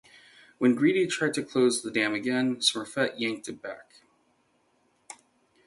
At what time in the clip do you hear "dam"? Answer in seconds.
1.91-2.15